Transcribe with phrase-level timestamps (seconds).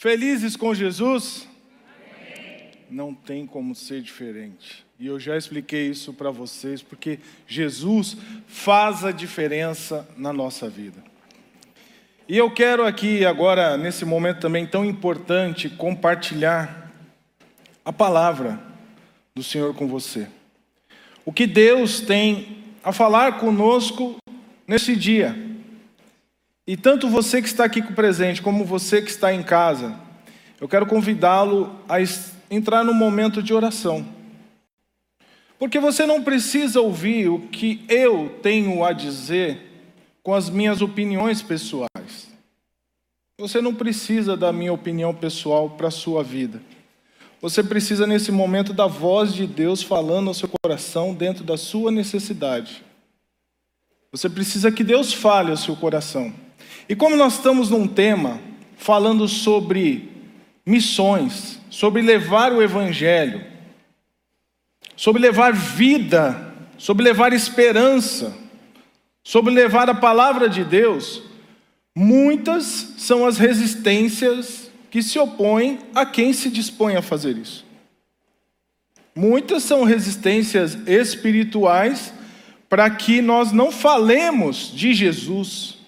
[0.00, 1.46] Felizes com Jesus?
[2.88, 4.82] Não tem como ser diferente.
[4.98, 8.16] E eu já expliquei isso para vocês, porque Jesus
[8.46, 11.04] faz a diferença na nossa vida.
[12.26, 16.90] E eu quero aqui, agora, nesse momento também tão importante, compartilhar
[17.84, 18.58] a palavra
[19.34, 20.26] do Senhor com você.
[21.26, 24.16] O que Deus tem a falar conosco
[24.66, 25.49] nesse dia.
[26.70, 29.92] E tanto você que está aqui presente, como você que está em casa,
[30.60, 31.96] eu quero convidá-lo a
[32.48, 34.06] entrar no momento de oração.
[35.58, 39.82] Porque você não precisa ouvir o que eu tenho a dizer
[40.22, 42.28] com as minhas opiniões pessoais.
[43.36, 46.62] Você não precisa da minha opinião pessoal para a sua vida.
[47.42, 51.90] Você precisa, nesse momento, da voz de Deus falando ao seu coração dentro da sua
[51.90, 52.84] necessidade.
[54.12, 56.32] Você precisa que Deus fale ao seu coração.
[56.88, 58.40] E como nós estamos num tema
[58.76, 60.08] falando sobre
[60.64, 63.44] missões, sobre levar o Evangelho,
[64.96, 68.36] sobre levar vida, sobre levar esperança,
[69.22, 71.22] sobre levar a palavra de Deus,
[71.94, 77.64] muitas são as resistências que se opõem a quem se dispõe a fazer isso.
[79.14, 82.12] Muitas são resistências espirituais
[82.68, 85.79] para que nós não falemos de Jesus,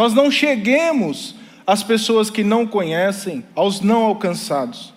[0.00, 1.34] nós não cheguemos
[1.66, 4.94] às pessoas que não conhecem, aos não alcançados.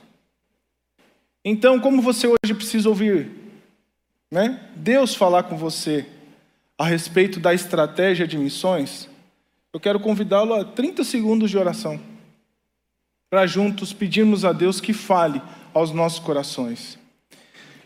[1.44, 3.30] Então, como você hoje precisa ouvir
[4.32, 6.06] né, Deus falar com você
[6.78, 9.10] a respeito da estratégia de missões,
[9.74, 12.00] eu quero convidá-lo a 30 segundos de oração,
[13.30, 15.42] para juntos pedirmos a Deus que fale
[15.74, 16.98] aos nossos corações.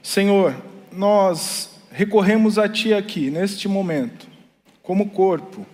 [0.04, 0.56] Senhor,
[0.92, 4.28] nós recorremos a Ti aqui, neste momento,
[4.84, 5.66] como corpo,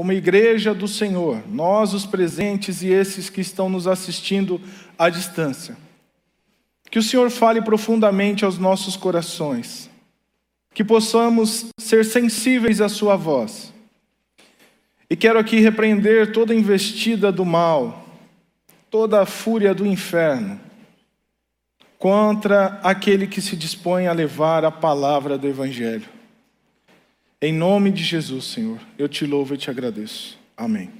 [0.00, 4.58] como igreja do Senhor, nós os presentes e esses que estão nos assistindo
[4.98, 5.76] à distância.
[6.90, 9.90] Que o Senhor fale profundamente aos nossos corações,
[10.72, 13.74] que possamos ser sensíveis à Sua voz.
[15.10, 18.08] E quero aqui repreender toda investida do mal,
[18.90, 20.58] toda a fúria do inferno,
[21.98, 26.19] contra aquele que se dispõe a levar a palavra do Evangelho.
[27.42, 30.38] Em nome de Jesus, Senhor, eu te louvo e te agradeço.
[30.54, 30.90] Amém.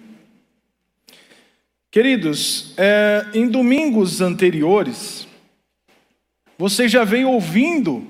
[1.91, 5.29] Queridos, é, em domingos anteriores,
[6.57, 8.07] você já veio ouvindo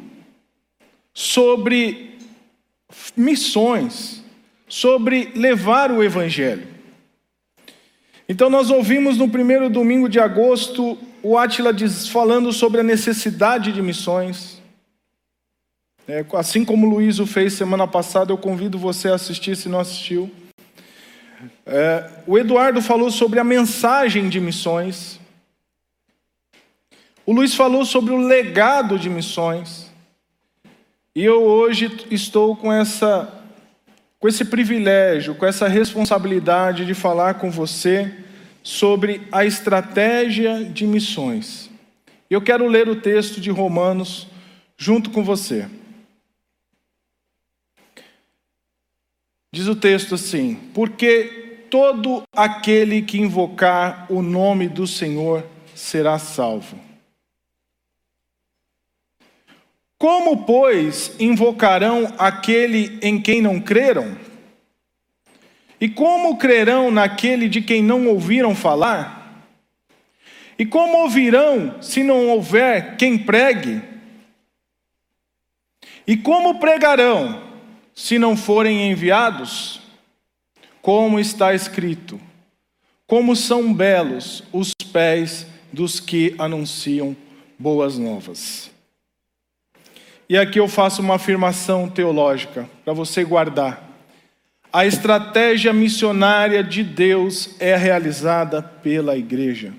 [1.13, 2.19] sobre
[3.17, 4.23] missões,
[4.69, 6.69] sobre levar o Evangelho.
[8.29, 11.75] Então, nós ouvimos no primeiro domingo de agosto o Átila
[12.13, 14.60] falando sobre a necessidade de missões.
[16.13, 19.69] É, assim como o Luiz o fez semana passada, eu convido você a assistir se
[19.69, 20.29] não assistiu.
[21.65, 25.21] É, o Eduardo falou sobre a mensagem de missões.
[27.25, 29.89] O Luiz falou sobre o legado de missões.
[31.15, 33.33] E eu hoje estou com essa
[34.19, 38.13] com esse privilégio, com essa responsabilidade de falar com você
[38.65, 41.71] sobre a estratégia de missões.
[42.29, 44.27] Eu quero ler o texto de Romanos
[44.77, 45.69] junto com você.
[49.53, 55.45] Diz o texto assim: Porque todo aquele que invocar o nome do Senhor
[55.75, 56.79] será salvo.
[59.99, 64.17] Como, pois, invocarão aquele em quem não creram?
[65.81, 69.47] E como crerão naquele de quem não ouviram falar?
[70.59, 73.83] E como ouvirão se não houver quem pregue?
[76.07, 77.50] E como pregarão
[78.01, 79.79] se não forem enviados?
[80.81, 82.19] Como está escrito:
[83.07, 87.15] Como são belos os pés dos que anunciam
[87.59, 88.71] boas novas.
[90.27, 93.87] E aqui eu faço uma afirmação teológica para você guardar.
[94.73, 99.75] A estratégia missionária de Deus é realizada pela igreja.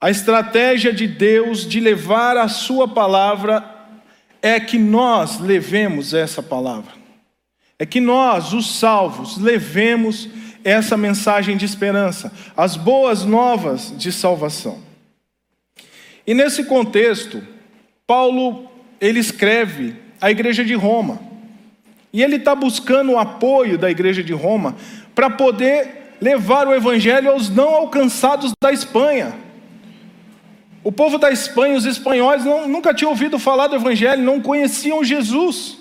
[0.00, 3.73] A estratégia de Deus de levar a sua palavra
[4.44, 6.92] é que nós levemos essa palavra.
[7.78, 10.28] É que nós, os salvos, levemos
[10.62, 14.82] essa mensagem de esperança, as boas novas de salvação.
[16.26, 17.42] E nesse contexto,
[18.06, 18.70] Paulo
[19.00, 21.18] ele escreve à igreja de Roma.
[22.12, 24.76] E ele está buscando o apoio da igreja de Roma
[25.14, 29.43] para poder levar o evangelho aos não alcançados da Espanha.
[30.84, 35.02] O povo da Espanha, os espanhóis, não, nunca tinham ouvido falar do evangelho, não conheciam
[35.02, 35.78] Jesus.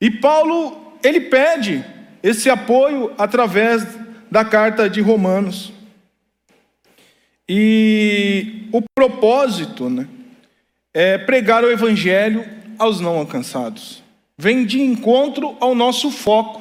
[0.00, 1.84] E Paulo, ele pede
[2.20, 3.86] esse apoio através
[4.28, 5.72] da carta de Romanos.
[7.48, 10.08] E o propósito né,
[10.92, 12.44] é pregar o evangelho
[12.76, 14.02] aos não alcançados.
[14.36, 16.60] Vem de encontro ao nosso foco,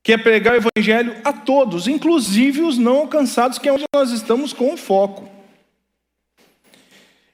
[0.00, 4.12] que é pregar o evangelho a todos, inclusive os não alcançados, que é onde nós
[4.12, 5.39] estamos com o foco.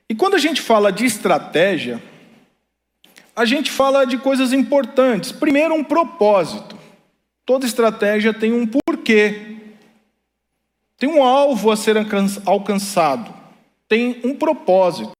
[0.08, 2.02] E quando a gente fala de estratégia,
[3.34, 5.32] a gente fala de coisas importantes.
[5.32, 6.78] Primeiro, um propósito.
[7.44, 9.56] Toda estratégia tem um porquê.
[10.96, 11.96] Tem um alvo a ser
[12.46, 13.34] alcançado.
[13.88, 15.12] Tem um propósito.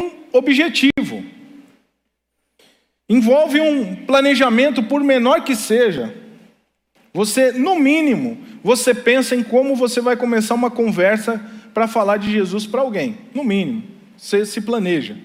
[0.00, 1.24] Um objetivo.
[3.08, 6.14] Envolve um planejamento, por menor que seja.
[7.12, 11.38] Você, no mínimo, você pensa em como você vai começar uma conversa
[11.74, 13.18] para falar de Jesus para alguém.
[13.34, 13.84] No mínimo,
[14.16, 15.18] você se planeja.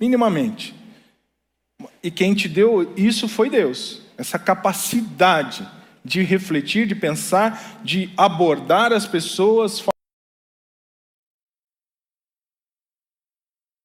[0.00, 0.74] Minimamente.
[2.02, 4.00] E quem te deu isso foi Deus.
[4.16, 5.68] Essa capacidade
[6.02, 9.84] de refletir, de pensar, de abordar as pessoas.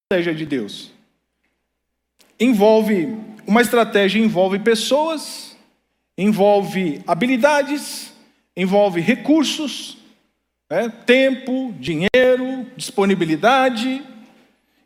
[0.05, 0.93] Estratégia de Deus.
[2.39, 5.57] Envolve, uma estratégia envolve pessoas,
[6.17, 8.12] envolve habilidades,
[8.55, 9.97] envolve recursos,
[10.69, 10.91] né?
[11.05, 14.03] tempo, dinheiro, disponibilidade.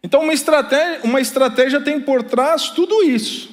[0.04, 3.50] Então, uma estratégia, uma estratégia tem por trás tudo isso.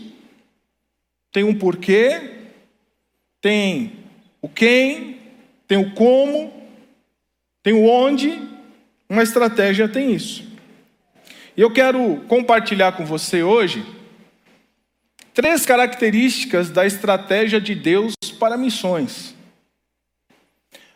[1.33, 2.33] Tem um porquê,
[3.41, 3.93] tem
[4.41, 5.19] o quem,
[5.67, 6.53] tem o como,
[7.63, 8.41] tem o onde.
[9.09, 10.45] Uma estratégia tem isso.
[11.57, 13.85] E eu quero compartilhar com você hoje
[15.35, 19.34] Três características da estratégia de Deus para missões.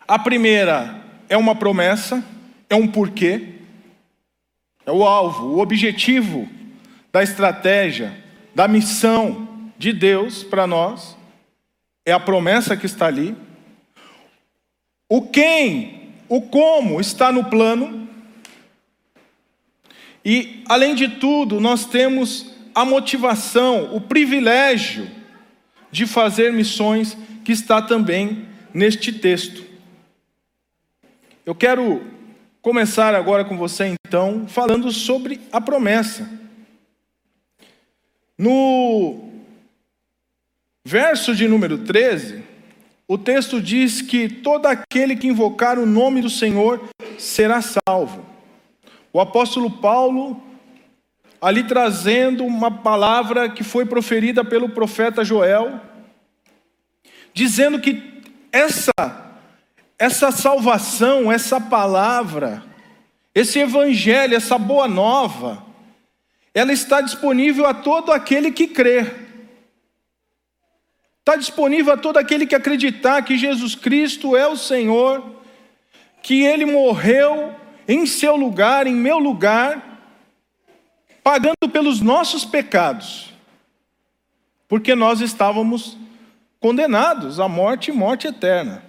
[0.08, 2.24] A primeira é uma promessa,
[2.70, 3.56] é um porquê,
[4.86, 6.48] é o alvo, o objetivo
[7.12, 8.16] da estratégia,
[8.54, 9.46] da missão
[9.76, 11.14] de Deus para nós,
[12.06, 13.36] é a promessa que está ali.
[15.10, 18.08] O quem, o como está no plano.
[20.24, 25.06] E, além de tudo, nós temos a motivação, o privilégio
[25.90, 27.14] de fazer missões
[27.44, 29.67] que está também neste texto.
[31.48, 32.02] Eu quero
[32.60, 36.28] começar agora com você, então, falando sobre a promessa.
[38.36, 39.30] No
[40.84, 42.44] verso de número 13,
[43.08, 46.86] o texto diz que todo aquele que invocar o nome do Senhor
[47.16, 48.26] será salvo.
[49.10, 50.42] O apóstolo Paulo
[51.40, 55.80] ali trazendo uma palavra que foi proferida pelo profeta Joel,
[57.32, 58.20] dizendo que
[58.52, 59.27] essa
[59.98, 62.62] essa salvação, essa palavra,
[63.34, 65.64] esse evangelho, essa boa nova,
[66.54, 69.06] ela está disponível a todo aquele que crê.
[71.18, 75.42] Está disponível a todo aquele que acreditar que Jesus Cristo é o Senhor,
[76.22, 77.54] que Ele morreu
[77.86, 80.00] em seu lugar, em meu lugar,
[81.22, 83.32] pagando pelos nossos pecados,
[84.66, 85.96] porque nós estávamos
[86.60, 88.87] condenados à morte e morte eterna.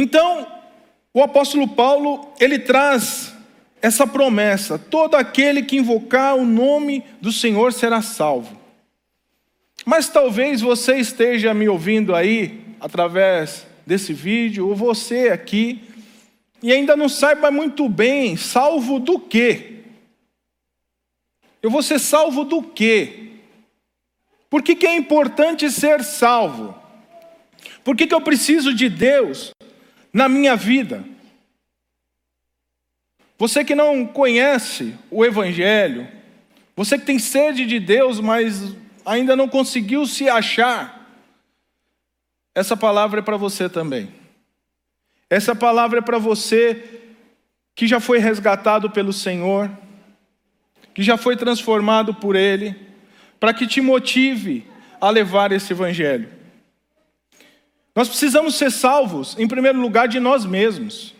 [0.00, 0.46] Então,
[1.12, 3.34] o apóstolo Paulo, ele traz
[3.82, 8.56] essa promessa: todo aquele que invocar o nome do Senhor será salvo.
[9.84, 15.82] Mas talvez você esteja me ouvindo aí através desse vídeo, ou você aqui,
[16.62, 19.80] e ainda não saiba muito bem, salvo do quê?
[21.60, 23.32] Eu vou ser salvo do quê?
[24.48, 26.72] Por que, que é importante ser salvo?
[27.82, 29.52] Por que, que eu preciso de Deus
[30.12, 31.04] na minha vida?
[33.38, 36.08] Você que não conhece o Evangelho,
[36.74, 38.74] você que tem sede de Deus, mas
[39.04, 40.96] ainda não conseguiu se achar,
[42.54, 44.12] essa palavra é para você também.
[45.30, 47.02] Essa palavra é para você
[47.74, 49.70] que já foi resgatado pelo Senhor
[50.98, 52.74] que já foi transformado por Ele,
[53.38, 54.66] para que te motive
[55.00, 56.28] a levar esse Evangelho.
[57.98, 61.16] Nós precisamos ser salvos, em primeiro lugar, de nós mesmos.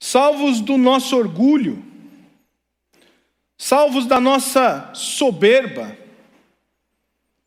[0.00, 1.84] Salvos do nosso orgulho,
[3.56, 5.96] salvos da nossa soberba,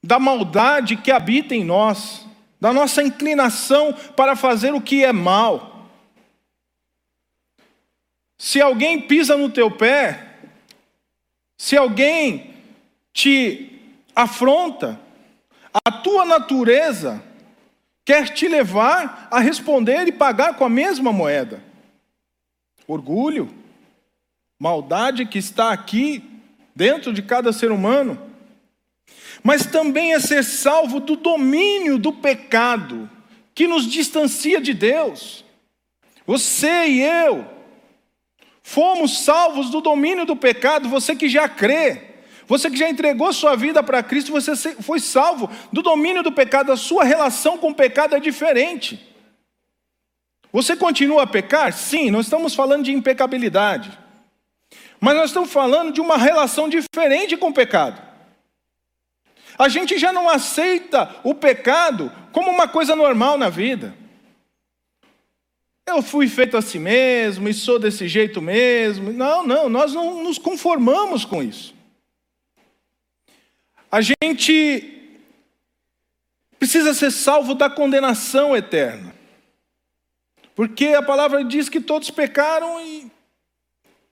[0.02, 2.26] da maldade que habita em nós,
[2.58, 5.90] da nossa inclinação para fazer o que é mal.
[8.38, 10.38] Se alguém pisa no teu pé,
[11.58, 12.54] se alguém
[13.12, 13.78] te
[14.16, 15.06] afronta,
[15.84, 17.24] a tua natureza
[18.06, 21.62] quer te levar a responder e pagar com a mesma moeda.
[22.88, 23.54] Orgulho,
[24.60, 26.24] maldade que está aqui
[26.76, 28.22] dentro de cada ser humano,
[29.44, 33.10] mas também é ser salvo do domínio do pecado
[33.54, 35.44] que nos distancia de Deus.
[36.26, 37.58] Você e eu
[38.68, 42.17] fomos salvos do domínio do pecado, você que já crê.
[42.48, 46.72] Você que já entregou sua vida para Cristo, você foi salvo do domínio do pecado.
[46.72, 49.06] A sua relação com o pecado é diferente.
[50.52, 51.74] Você continua a pecar?
[51.74, 53.92] Sim, não estamos falando de impecabilidade.
[55.00, 58.02] Mas nós estamos falando de uma relação diferente com o pecado.
[59.60, 63.94] A gente já não aceita o pecado como uma coisa normal na vida.
[65.86, 69.12] Eu fui feito assim mesmo e sou desse jeito mesmo.
[69.12, 71.77] Não, não, nós não nos conformamos com isso.
[73.92, 74.98] A gente
[76.60, 79.16] precisa ser salvo da condenação eterna.
[80.56, 83.12] Porque a palavra diz que todos pecaram e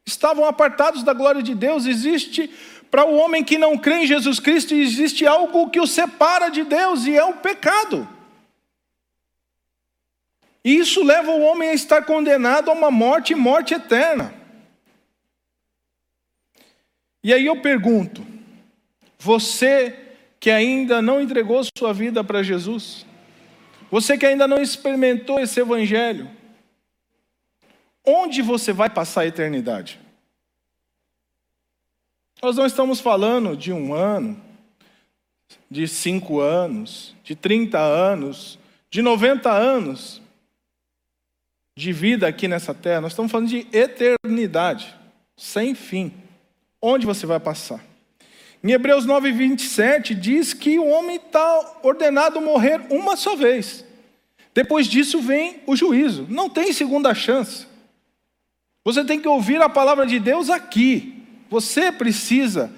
[0.06, 1.86] estavam apartados da glória de Deus.
[1.86, 2.50] Existe,
[2.92, 6.64] para o homem que não crê em Jesus Cristo, existe algo que o separa de
[6.64, 8.08] Deus e é o pecado.
[10.64, 14.34] E isso leva o homem a estar condenado a uma morte e morte eterna.
[17.24, 18.35] E aí eu pergunto:
[19.26, 19.98] você
[20.40, 23.08] que ainda não entregou sua vida para Jesus,
[23.90, 26.30] você que ainda não experimentou esse evangelho,
[28.06, 30.00] onde você vai passar a eternidade?
[32.40, 34.40] Nós não estamos falando de um ano,
[35.72, 38.60] de cinco anos, de 30 anos,
[38.92, 40.22] de 90 anos
[41.76, 44.96] de vida aqui nessa terra, nós estamos falando de eternidade,
[45.36, 46.14] sem fim.
[46.80, 47.95] Onde você vai passar?
[48.66, 53.86] Em Hebreus 9, 27 diz que o homem está ordenado morrer uma só vez.
[54.56, 56.26] Depois disso vem o juízo.
[56.32, 57.68] Não tem segunda chance.
[58.84, 61.22] Você tem que ouvir a palavra de Deus aqui.
[61.48, 62.74] Você precisa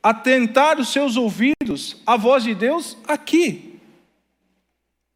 [0.00, 3.80] atentar os seus ouvidos à voz de Deus aqui.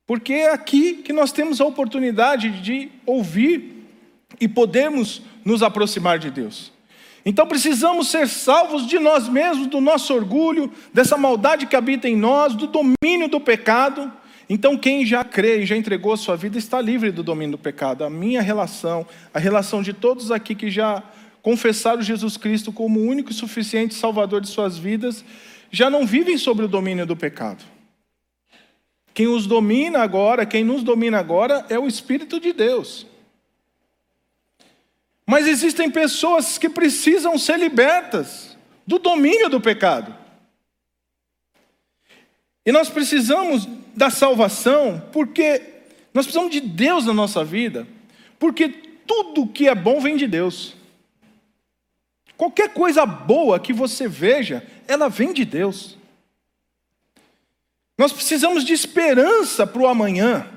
[0.09, 3.87] Porque é aqui que nós temos a oportunidade de ouvir
[4.41, 6.77] e podemos nos aproximar de Deus.
[7.29, 12.17] Então precisamos ser salvos de nós mesmos, do nosso orgulho, dessa maldade que habita em
[12.17, 14.11] nós, do domínio do pecado.
[14.49, 17.63] Então, quem já crê e já entregou a sua vida está livre do domínio do
[17.63, 18.03] pecado.
[18.03, 21.03] A minha relação, a relação de todos aqui que já
[21.43, 25.23] confessaram Jesus Cristo como o único e suficiente Salvador de suas vidas,
[25.71, 27.63] já não vivem sobre o domínio do pecado.
[29.13, 33.07] Quem os domina agora, quem nos domina agora, é o Espírito de Deus.
[35.29, 38.57] Mas existem pessoas que precisam ser libertas
[38.87, 40.17] do domínio do pecado.
[42.65, 45.61] E nós precisamos da salvação, porque
[46.15, 47.87] nós precisamos de Deus na nossa vida,
[48.39, 50.75] porque tudo que é bom vem de Deus.
[52.35, 55.99] Qualquer coisa boa que você veja, ela vem de Deus.
[57.99, 60.49] Nós precisamos de esperança para o amanhã.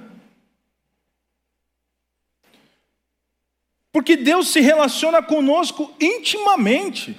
[3.91, 7.17] Porque Deus se relaciona conosco intimamente.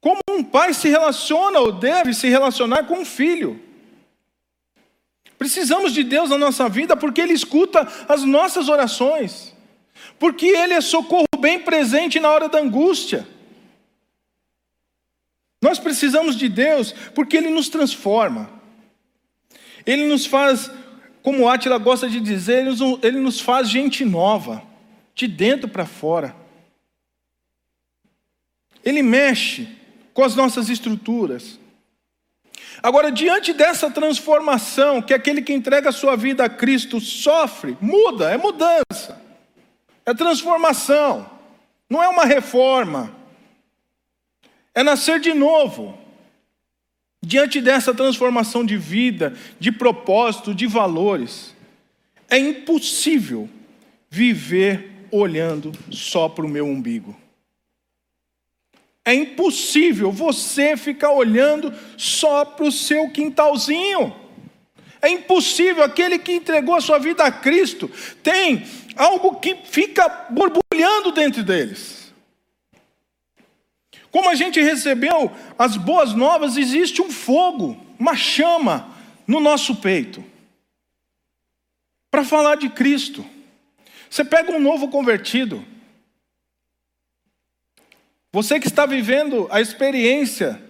[0.00, 3.60] Como um pai se relaciona ou deve se relacionar com um filho.
[5.38, 9.54] Precisamos de Deus na nossa vida porque Ele escuta as nossas orações.
[10.18, 13.26] Porque Ele é socorro bem presente na hora da angústia.
[15.60, 18.50] Nós precisamos de Deus porque Ele nos transforma.
[19.84, 20.70] Ele nos faz,
[21.22, 22.66] como Átila gosta de dizer,
[23.02, 24.73] Ele nos faz gente nova
[25.14, 26.34] de dentro para fora.
[28.84, 29.68] Ele mexe
[30.12, 31.58] com as nossas estruturas.
[32.82, 38.30] Agora, diante dessa transformação que aquele que entrega a sua vida a Cristo sofre, muda,
[38.30, 39.20] é mudança,
[40.04, 41.30] é transformação,
[41.88, 43.14] não é uma reforma,
[44.74, 45.98] é nascer de novo.
[47.22, 51.54] Diante dessa transformação de vida, de propósito, de valores,
[52.28, 53.48] é impossível
[54.10, 57.16] viver olhando só para o meu umbigo.
[59.04, 64.14] É impossível você ficar olhando só para o seu quintalzinho.
[65.02, 67.90] É impossível aquele que entregou a sua vida a Cristo
[68.22, 68.64] tem
[68.96, 72.12] algo que fica borbulhando dentro deles.
[74.10, 78.88] Como a gente recebeu as boas novas, existe um fogo, uma chama
[79.26, 80.24] no nosso peito
[82.10, 83.26] para falar de Cristo.
[84.14, 85.64] Você pega um novo convertido,
[88.32, 90.62] você que está vivendo a experiência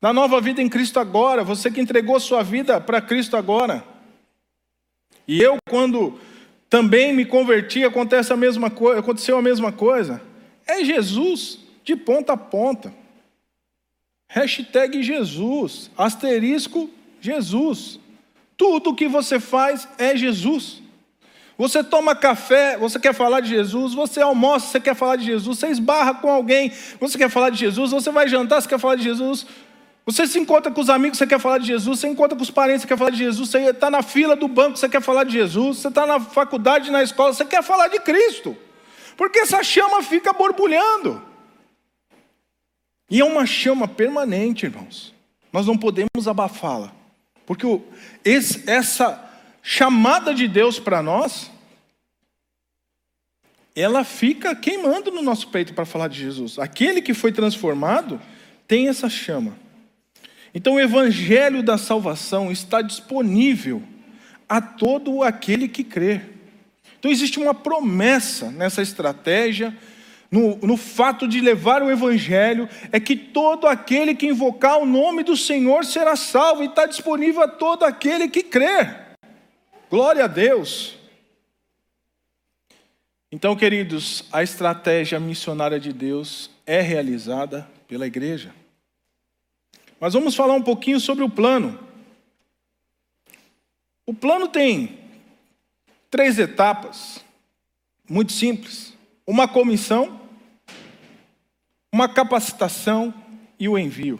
[0.00, 3.84] da nova vida em Cristo agora, você que entregou sua vida para Cristo agora.
[5.28, 6.18] E eu, quando
[6.70, 10.22] também me converti, acontece a mesma coisa, aconteceu a mesma coisa.
[10.66, 12.90] É Jesus de ponta a ponta.
[14.28, 16.88] Hashtag Jesus, asterisco
[17.20, 18.00] Jesus.
[18.56, 20.81] Tudo que você faz é Jesus.
[21.58, 25.58] Você toma café, você quer falar de Jesus, você almoça, você quer falar de Jesus,
[25.58, 28.96] você esbarra com alguém, você quer falar de Jesus, você vai jantar, você quer falar
[28.96, 29.46] de Jesus,
[30.04, 32.50] você se encontra com os amigos, você quer falar de Jesus, você encontra com os
[32.50, 35.24] parentes, você quer falar de Jesus, você está na fila do banco, você quer falar
[35.24, 38.56] de Jesus, você está na faculdade, na escola, você quer falar de Cristo,
[39.16, 41.22] porque essa chama fica borbulhando.
[43.10, 45.14] E é uma chama permanente, irmãos.
[45.52, 46.90] Nós não podemos abafá-la,
[47.44, 47.66] porque
[48.24, 49.31] esse, essa
[49.62, 51.50] chamada de Deus para nós,
[53.74, 56.58] ela fica queimando no nosso peito para falar de Jesus.
[56.58, 58.20] Aquele que foi transformado
[58.66, 59.56] tem essa chama.
[60.54, 63.82] Então o evangelho da salvação está disponível
[64.48, 66.20] a todo aquele que crê.
[66.98, 69.74] Então existe uma promessa nessa estratégia,
[70.30, 75.22] no, no fato de levar o evangelho, é que todo aquele que invocar o nome
[75.22, 79.01] do Senhor será salvo, e está disponível a todo aquele que crê.
[79.92, 80.94] Glória a Deus.
[83.30, 88.54] Então, queridos, a estratégia missionária de Deus é realizada pela igreja.
[90.00, 91.78] Mas vamos falar um pouquinho sobre o plano.
[94.06, 94.98] O plano tem
[96.10, 97.22] três etapas,
[98.08, 98.94] muito simples:
[99.26, 100.22] uma comissão,
[101.92, 103.12] uma capacitação
[103.58, 104.18] e o envio.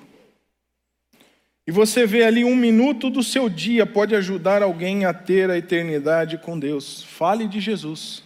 [1.66, 5.56] E você vê ali um minuto do seu dia pode ajudar alguém a ter a
[5.56, 7.04] eternidade com Deus.
[7.04, 8.24] Fale de Jesus.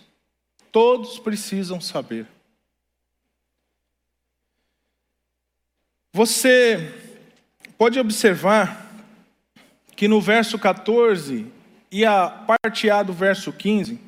[0.72, 2.26] Todos precisam saber.
[6.12, 6.94] Você
[7.76, 8.90] pode observar
[9.94, 11.46] que no verso 14
[11.90, 14.00] e a parte A do verso 15,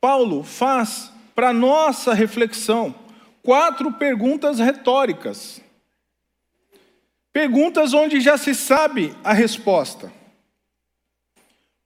[0.00, 2.94] Paulo faz para nossa reflexão
[3.42, 5.62] quatro perguntas retóricas.
[7.38, 10.12] Perguntas onde já se sabe a resposta.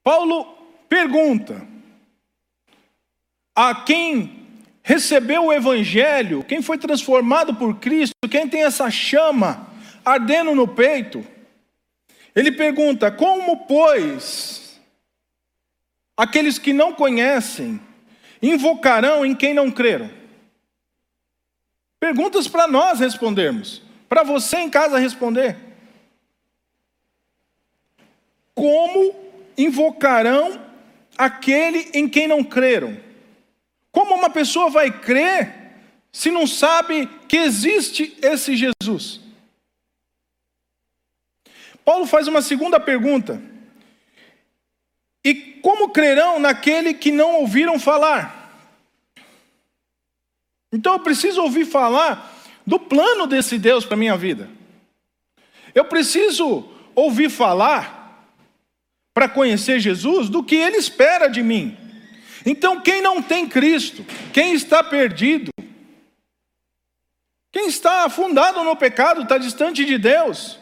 [0.03, 0.45] Paulo
[0.89, 1.67] pergunta
[3.55, 4.47] a quem
[4.81, 9.71] recebeu o Evangelho, quem foi transformado por Cristo, quem tem essa chama
[10.03, 11.23] ardendo no peito,
[12.35, 14.81] ele pergunta: como, pois,
[16.17, 17.79] aqueles que não conhecem
[18.41, 20.09] invocarão em quem não creram?
[21.99, 23.83] Perguntas para nós respondermos
[24.13, 25.57] para você em casa responder.
[28.53, 29.15] Como
[29.57, 30.63] invocarão
[31.17, 32.95] aquele em quem não creram?
[33.91, 35.79] Como uma pessoa vai crer
[36.11, 39.19] se não sabe que existe esse Jesus?
[41.83, 43.41] Paulo faz uma segunda pergunta.
[45.25, 48.61] E como crerão naquele que não ouviram falar?
[50.71, 54.49] Então eu preciso ouvir falar do plano desse Deus para a minha vida.
[55.73, 58.27] Eu preciso ouvir falar,
[59.13, 61.77] para conhecer Jesus, do que Ele espera de mim.
[62.45, 65.51] Então, quem não tem Cristo, quem está perdido,
[67.51, 70.59] quem está afundado no pecado, está distante de Deus,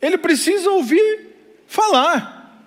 [0.00, 1.28] ele precisa ouvir
[1.66, 2.66] falar.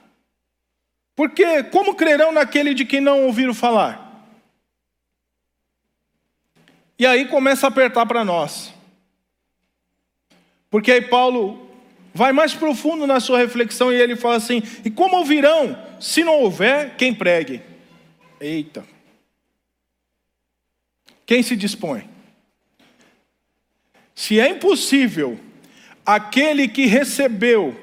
[1.15, 4.05] Porque como crerão naquele de quem não ouviram falar?
[6.97, 8.73] E aí começa a apertar para nós.
[10.69, 11.69] Porque aí Paulo
[12.13, 16.41] vai mais profundo na sua reflexão e ele fala assim: e como ouvirão se não
[16.41, 17.62] houver quem pregue?
[18.39, 18.86] Eita.
[21.25, 22.08] Quem se dispõe?
[24.13, 25.39] Se é impossível
[26.05, 27.75] aquele que recebeu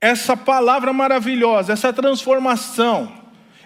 [0.00, 3.19] essa palavra maravilhosa, essa transformação,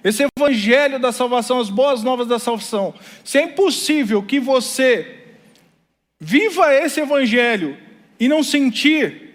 [0.05, 2.95] esse evangelho da salvação, as boas novas da salvação.
[3.25, 5.25] Se é impossível que você
[6.21, 7.79] viva esse evangelho
[8.21, 9.33] e não sentir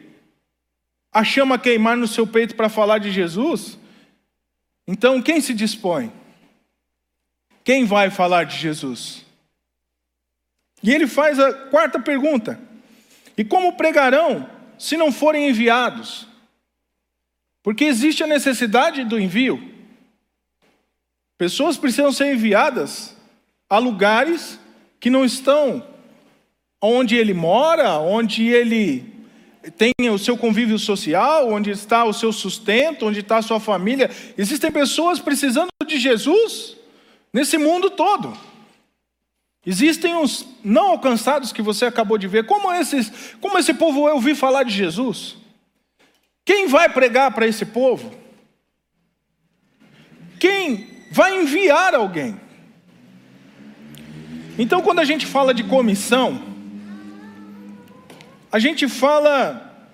[1.11, 3.79] a chama queimar no seu peito para falar de Jesus,
[4.87, 6.13] então quem se dispõe?
[7.63, 9.25] Quem vai falar de Jesus?
[10.83, 12.59] E ele faz a quarta pergunta:
[13.35, 16.27] E como pregarão se não forem enviados?
[17.63, 19.78] Porque existe a necessidade do envio.
[21.39, 23.15] Pessoas precisam ser enviadas
[23.69, 24.59] a lugares
[24.99, 25.81] que não estão
[26.81, 29.05] onde ele mora, onde ele
[29.77, 34.11] tem o seu convívio social, onde está o seu sustento, onde está a sua família.
[34.37, 36.75] Existem pessoas precisando de Jesus
[37.31, 38.37] nesse mundo todo.
[39.65, 42.47] Existem os não alcançados que você acabou de ver.
[42.47, 45.37] Como, esses, como esse povo eu ouvi falar de Jesus?
[46.43, 48.13] Quem vai pregar para esse povo?
[50.37, 52.39] Quem vai enviar alguém.
[54.57, 56.43] Então, quando a gente fala de comissão,
[58.51, 59.87] a gente fala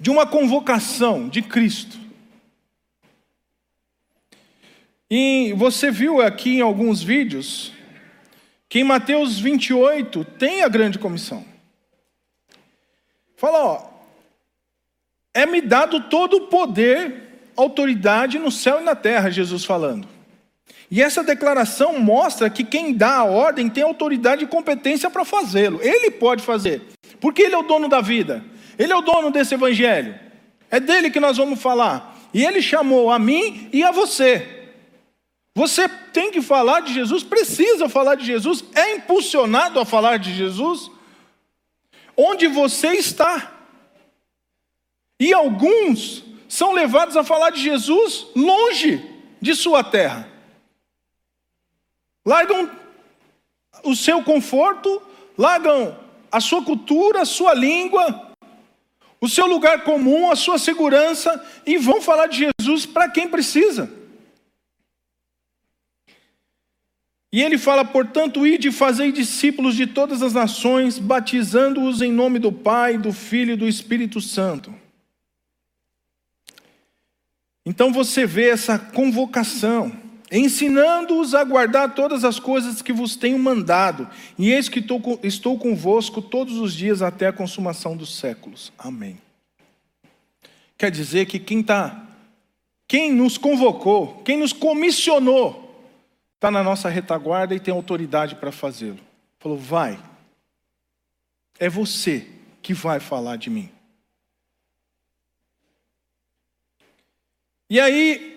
[0.00, 1.98] de uma convocação de Cristo.
[5.10, 7.72] E você viu aqui em alguns vídeos
[8.68, 11.44] que em Mateus 28 tem a grande comissão.
[13.36, 13.90] Fala, ó,
[15.32, 20.13] é-me dado todo o poder, autoridade no céu e na terra, Jesus falando.
[20.90, 25.80] E essa declaração mostra que quem dá a ordem tem autoridade e competência para fazê-lo.
[25.82, 26.82] Ele pode fazer,
[27.20, 28.44] porque ele é o dono da vida.
[28.78, 30.18] Ele é o dono desse evangelho.
[30.70, 32.16] É dele que nós vamos falar.
[32.32, 34.66] E ele chamou a mim e a você.
[35.54, 40.34] Você tem que falar de Jesus, precisa falar de Jesus, é impulsionado a falar de
[40.34, 40.90] Jesus
[42.16, 43.52] onde você está.
[45.20, 49.02] E alguns são levados a falar de Jesus longe
[49.40, 50.28] de sua terra.
[52.24, 52.70] Largam
[53.82, 55.02] o seu conforto,
[55.36, 55.98] largam
[56.30, 58.32] a sua cultura, a sua língua,
[59.20, 63.90] o seu lugar comum, a sua segurança e vão falar de Jesus para quem precisa.
[67.32, 72.38] E ele fala, portanto, ide e fazei discípulos de todas as nações, batizando-os em nome
[72.38, 74.72] do Pai, do Filho e do Espírito Santo.
[77.66, 79.90] Então você vê essa convocação,
[80.38, 84.84] ensinando-os a guardar todas as coisas que vos tenho mandado, e eis que
[85.22, 88.72] estou convosco todos os dias até a consumação dos séculos.
[88.76, 89.18] Amém.
[90.76, 92.06] Quer dizer que quem está,
[92.88, 95.62] quem nos convocou, quem nos comissionou,
[96.34, 98.98] está na nossa retaguarda e tem autoridade para fazê-lo.
[99.38, 99.98] Falou: vai,
[101.58, 102.28] é você
[102.60, 103.70] que vai falar de mim.
[107.70, 108.33] E aí,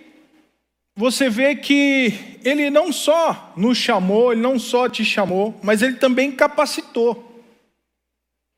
[0.97, 5.97] você vê que ele não só nos chamou, ele não só te chamou, mas ele
[5.97, 7.43] também capacitou.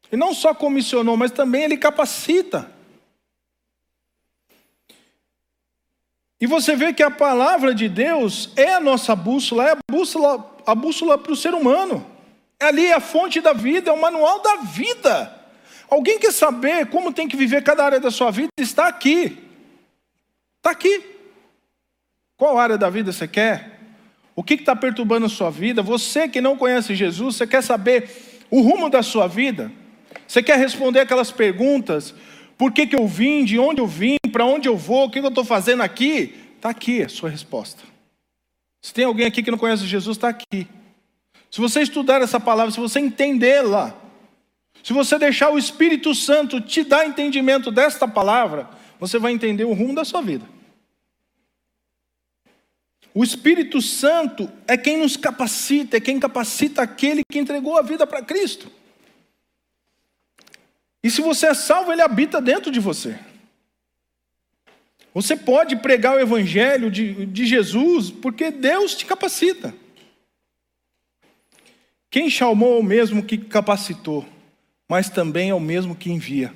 [0.10, 2.72] Ele não só comissionou, mas também ele capacita.
[6.40, 10.58] E você vê que a palavra de Deus é a nossa bússola, é a bússola,
[10.66, 12.10] a bússola para o ser humano.
[12.58, 15.38] Ali é a fonte da vida, é o manual da vida.
[15.90, 18.50] Alguém quer saber como tem que viver cada área da sua vida?
[18.58, 19.38] Está aqui.
[20.60, 21.19] Está aqui.
[22.40, 23.82] Qual área da vida você quer?
[24.34, 25.82] O que está perturbando a sua vida?
[25.82, 28.10] Você que não conhece Jesus, você quer saber
[28.50, 29.70] o rumo da sua vida?
[30.26, 32.16] Você quer responder aquelas perguntas?
[32.58, 33.44] Por que, que eu vim?
[33.44, 34.16] De onde eu vim?
[34.32, 35.08] Para onde eu vou?
[35.08, 36.34] O que, que eu estou fazendo aqui?
[36.56, 37.84] Está aqui a sua resposta.
[38.82, 40.66] Se tem alguém aqui que não conhece Jesus, está aqui.
[41.52, 43.94] Se você estudar essa palavra, se você entendê-la,
[44.82, 49.74] se você deixar o Espírito Santo te dar entendimento desta palavra, você vai entender o
[49.74, 50.59] rumo da sua vida.
[53.20, 58.08] O Espírito Santo é quem nos capacita, é quem capacita aquele que entregou a vida
[58.08, 58.72] para Cristo.
[61.04, 63.20] E se você é salvo, ele habita dentro de você.
[65.14, 69.76] Você pode pregar o Evangelho de, de Jesus porque Deus te capacita.
[72.10, 74.26] Quem chamou é o mesmo que capacitou,
[74.88, 76.54] mas também é o mesmo que envia.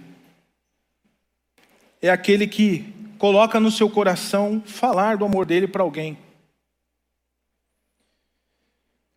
[2.02, 2.86] É aquele que
[3.18, 6.23] coloca no seu coração falar do amor dele para alguém.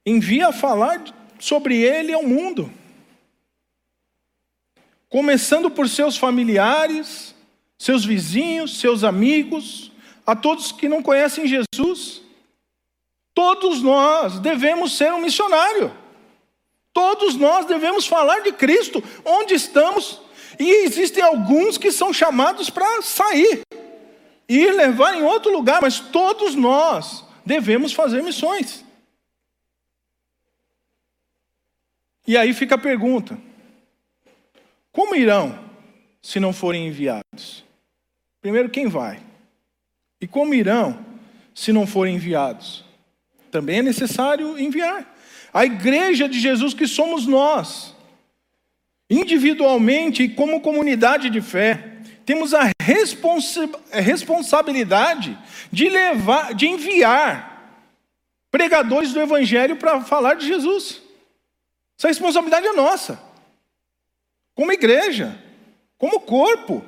[0.07, 1.03] Envia a falar
[1.39, 2.73] sobre ele ao mundo
[5.09, 7.35] começando por seus familiares,
[7.79, 9.93] seus vizinhos, seus amigos,
[10.27, 12.23] a todos que não conhecem Jesus.
[13.35, 15.91] Todos nós devemos ser um missionário.
[16.93, 20.21] Todos nós devemos falar de Cristo onde estamos.
[20.59, 23.61] E existem alguns que são chamados para sair
[24.49, 28.85] e levar em outro lugar, mas todos nós devemos fazer missões.
[32.27, 33.39] E aí fica a pergunta:
[34.93, 35.59] como irão
[36.21, 37.65] se não forem enviados?
[38.41, 39.21] Primeiro, quem vai?
[40.21, 41.05] E como irão
[41.55, 42.85] se não forem enviados?
[43.51, 45.15] Também é necessário enviar.
[45.53, 47.95] A igreja de Jesus que somos nós,
[49.09, 51.93] individualmente e como comunidade de fé,
[52.25, 55.39] temos a responsa responsabilidade
[55.71, 57.81] de levar, de enviar
[58.51, 61.06] pregadores do evangelho para falar de Jesus.
[61.99, 63.27] Essa responsabilidade é nossa
[64.57, 65.39] como igreja,
[65.99, 66.83] como corpo.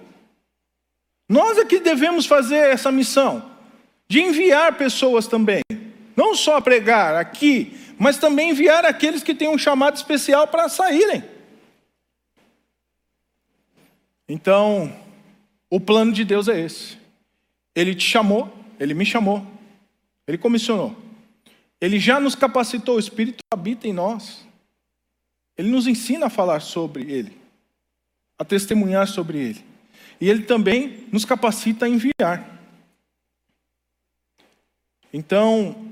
[1.28, 3.52] Nós é que devemos fazer essa missão
[4.08, 5.60] de enviar pessoas também,
[6.16, 11.22] não só pregar aqui, mas também enviar aqueles que têm um chamado especial para saírem.
[14.26, 14.94] Então,
[15.68, 16.96] o plano de Deus é esse.
[17.74, 19.46] Ele te chamou, ele me chamou,
[20.26, 20.96] ele comissionou.
[21.78, 24.47] Ele já nos capacitou, o Espírito habita em nós.
[25.58, 27.36] Ele nos ensina a falar sobre ele.
[28.38, 29.64] a testemunhar sobre Ele.
[30.20, 32.56] E Ele também nos capacita a enviar.
[35.12, 35.90] Então,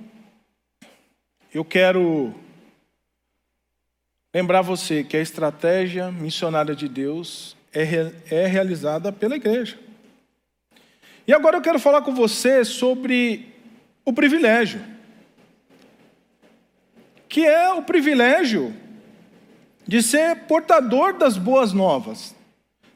[1.52, 2.32] eu quero
[4.32, 9.78] lembrar você que a estratégia missionária de Deus é, é realizada pela igreja.
[11.26, 13.52] E agora eu quero falar com você sobre
[14.04, 14.80] o privilégio,
[17.28, 18.72] que é o privilégio
[19.86, 22.34] de ser portador das boas novas,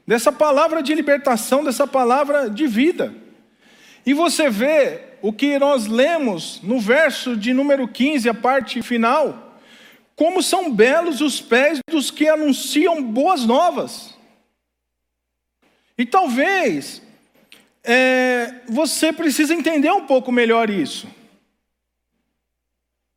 [0.06, 3.14] dessa palavra de libertação, dessa palavra de vida.
[4.04, 9.58] E você vê o que nós lemos no verso de número 15, a parte final,
[10.16, 14.14] como são belos os pés dos que anunciam boas novas.
[15.96, 17.02] E talvez
[17.84, 21.06] é, você precisa entender um pouco melhor isso.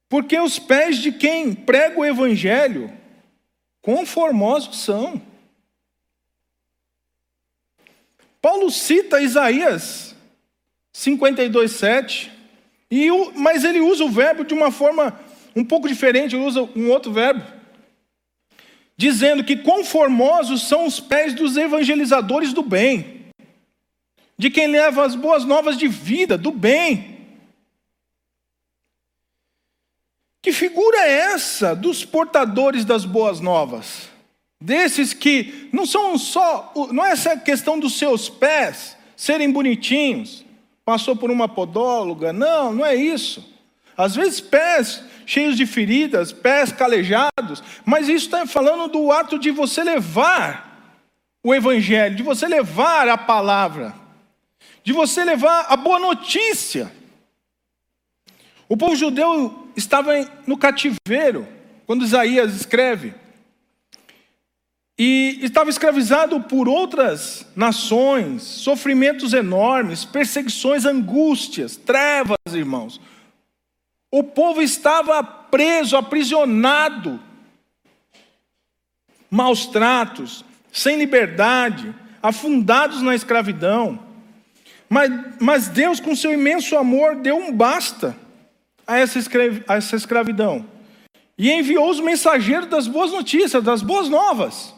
[0.08, 2.92] Porque os pés de quem prega o Evangelho,
[3.84, 5.22] quão formosos são.
[8.42, 10.16] Paulo cita Isaías
[10.92, 12.32] 52, 7,
[12.90, 15.20] e, mas ele usa o verbo de uma forma
[15.56, 17.44] um pouco diferente, ele usa um outro verbo,
[18.98, 23.14] dizendo que quão formosos são os pés dos evangelizadores do bem
[24.38, 27.13] de quem leva as boas novas de vida, do bem.
[30.44, 34.10] Que figura é essa dos portadores das boas novas?
[34.62, 40.46] Desses que não são só, não é essa questão dos seus pés serem bonitinhos,
[40.86, 43.52] passou por uma podóloga, não, não é isso.
[43.98, 49.50] Às vezes pés cheios de feridas, pés calejados, mas isso está falando do ato de
[49.50, 51.00] você levar
[51.44, 54.04] o Evangelho, de você levar a palavra
[54.84, 56.92] de você levar a boa notícia.
[58.70, 60.12] O povo judeu estava
[60.48, 61.48] no cativeiro,
[61.86, 63.14] quando Isaías escreve,
[64.98, 73.02] e estava escravizado por outras nações, sofrimentos enormes, perseguições, angústias, trevas, irmãos.
[74.12, 77.20] O povo estava preso, aprisionado,
[79.30, 84.00] maus tratos, sem liberdade, afundados na escravidão.
[84.88, 88.16] Mas, mas Deus, com seu imenso amor, deu um basta
[88.86, 89.20] a essa,
[89.68, 90.66] a essa escravidão.
[91.38, 94.74] E enviou os mensageiros das boas notícias, das boas novas.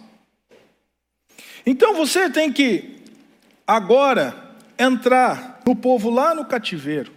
[1.66, 3.02] Então você tem que
[3.66, 7.12] agora entrar no povo lá no cativeiro.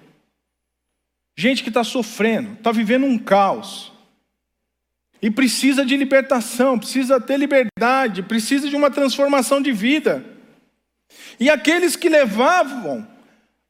[1.36, 3.92] Gente que está sofrendo, está vivendo um caos.
[5.20, 10.24] E precisa de libertação, precisa ter liberdade, precisa de uma transformação de vida.
[11.38, 13.06] E aqueles que levavam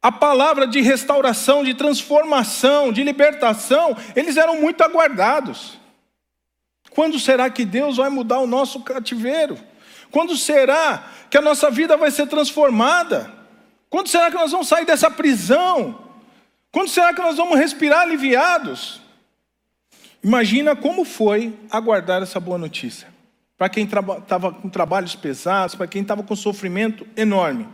[0.01, 5.79] a palavra de restauração, de transformação, de libertação, eles eram muito aguardados.
[6.91, 9.59] Quando será que Deus vai mudar o nosso cativeiro?
[10.11, 13.33] Quando será que a nossa vida vai ser transformada?
[13.91, 16.07] Quando será que nós vamos sair dessa prisão?
[16.71, 19.01] Quando será que nós vamos respirar aliviados?
[20.23, 23.09] Imagina como foi aguardar essa boa notícia
[23.57, 27.69] para quem estava com trabalhos pesados, para quem estava com sofrimento enorme.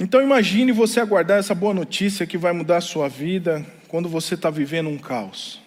[0.00, 4.34] Então imagine você aguardar essa boa notícia que vai mudar a sua vida quando você
[4.34, 5.60] está vivendo um caos.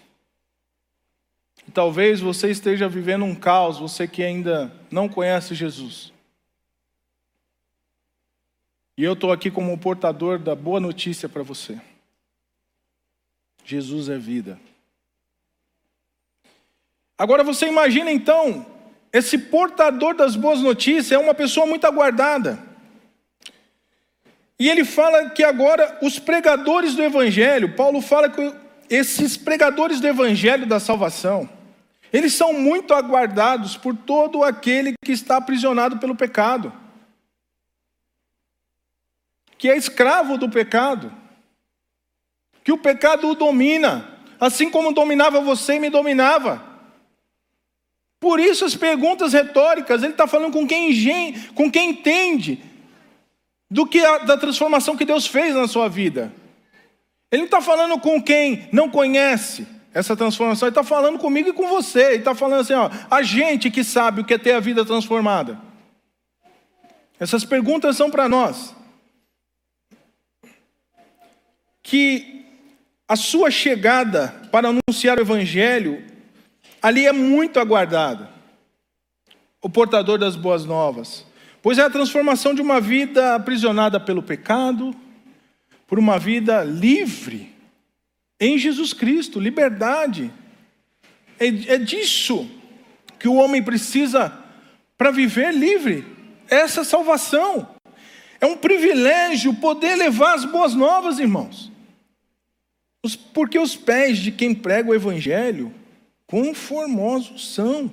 [1.72, 6.12] Talvez você esteja vivendo um caos, você que ainda não conhece Jesus.
[8.98, 11.80] E eu estou aqui como portador da boa notícia para você.
[13.64, 14.58] Jesus é vida.
[17.16, 18.66] Agora você imagina então,
[19.12, 22.73] esse portador das boas notícias é uma pessoa muito aguardada.
[24.58, 28.54] E ele fala que agora os pregadores do Evangelho, Paulo fala que
[28.88, 31.48] esses pregadores do Evangelho da salvação,
[32.12, 36.72] eles são muito aguardados por todo aquele que está aprisionado pelo pecado,
[39.58, 41.12] que é escravo do pecado,
[42.62, 46.62] que o pecado o domina, assim como dominava você e me dominava.
[48.20, 52.62] Por isso as perguntas retóricas, ele está falando com quem, com quem entende
[53.70, 56.32] do que a, da transformação que Deus fez na sua vida.
[57.30, 61.52] Ele não está falando com quem não conhece essa transformação, ele está falando comigo e
[61.52, 62.02] com você.
[62.06, 64.84] Ele está falando assim, ó, a gente que sabe o que é ter a vida
[64.84, 65.58] transformada.
[67.18, 68.74] Essas perguntas são para nós.
[71.82, 72.44] Que
[73.06, 76.04] a sua chegada para anunciar o Evangelho
[76.82, 78.28] ali é muito aguardado
[79.62, 81.24] o portador das boas novas,
[81.64, 84.94] pois é a transformação de uma vida aprisionada pelo pecado
[85.86, 87.54] por uma vida livre
[88.38, 90.30] em Jesus Cristo, liberdade.
[91.40, 92.46] É, é disso
[93.18, 94.30] que o homem precisa
[94.98, 96.04] para viver livre.
[96.50, 97.66] Essa salvação.
[98.38, 101.72] É um privilégio poder levar as boas novas, irmãos.
[103.32, 105.72] Porque os pés de quem prega o Evangelho,
[106.26, 107.90] quão formosos são.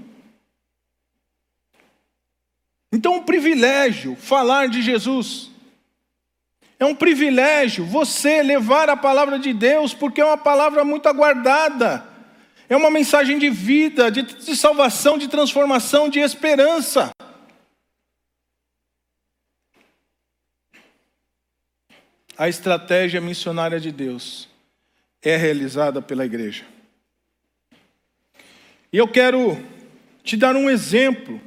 [2.91, 5.49] Então, um privilégio falar de Jesus.
[6.77, 12.06] É um privilégio você levar a palavra de Deus, porque é uma palavra muito aguardada.
[12.67, 17.12] É uma mensagem de vida, de, de salvação, de transformação, de esperança.
[22.38, 24.49] A estratégia missionária de Deus
[25.21, 26.65] é realizada pela igreja.
[28.91, 29.63] E eu quero
[30.23, 31.39] te dar um exemplo.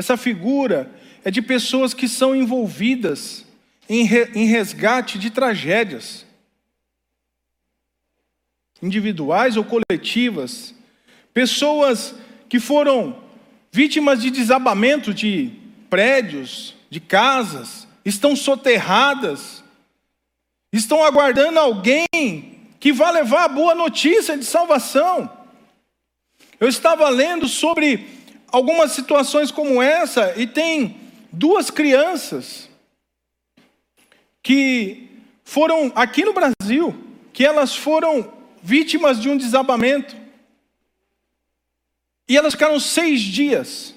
[0.00, 0.90] Essa figura
[1.22, 3.44] é de pessoas que são envolvidas
[3.86, 6.24] em, re, em resgate de tragédias,
[8.82, 10.74] individuais ou coletivas,
[11.34, 12.14] pessoas
[12.48, 13.22] que foram
[13.70, 15.52] vítimas de desabamento de
[15.90, 19.62] prédios, de casas, estão soterradas,
[20.72, 25.30] estão aguardando alguém que vá levar a boa notícia de salvação.
[26.58, 28.19] Eu estava lendo sobre
[28.52, 30.96] algumas situações como essa e tem
[31.32, 32.68] duas crianças
[34.42, 35.08] que
[35.44, 36.94] foram aqui no Brasil,
[37.32, 38.32] que elas foram
[38.62, 40.16] vítimas de um desabamento.
[42.28, 43.94] E elas ficaram seis dias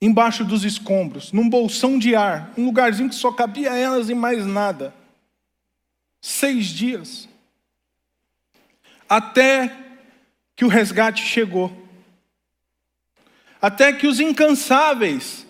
[0.00, 4.46] embaixo dos escombros, num bolsão de ar, um lugarzinho que só cabia elas e mais
[4.46, 4.94] nada.
[6.20, 7.28] Seis dias.
[9.08, 9.76] Até
[10.54, 11.87] que o resgate chegou.
[13.60, 15.46] Até que os incansáveis,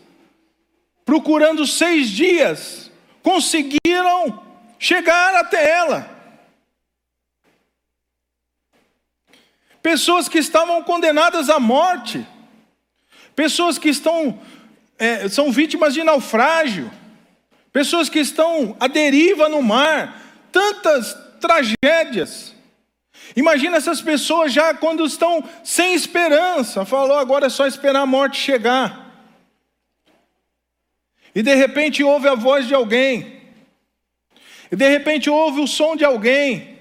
[1.05, 2.91] procurando seis dias,
[3.23, 4.43] conseguiram
[4.79, 6.17] chegar até ela.
[9.83, 12.27] Pessoas que estavam condenadas à morte,
[13.35, 14.41] pessoas que estão
[14.99, 16.91] é, são vítimas de naufrágio,
[17.73, 22.55] pessoas que estão à deriva no mar, tantas tragédias.
[23.37, 28.39] Imagina essas pessoas já quando estão sem esperança, falou agora é só esperar a morte
[28.39, 29.07] chegar.
[31.35, 33.41] E de repente ouve a voz de alguém.
[34.71, 36.77] E de repente ouve o som de alguém.